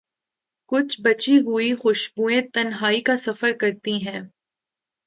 [0.71, 4.21] کچھ بچی ہوئی خوشبویں تنہائی کا سفر کرتی ہیں۔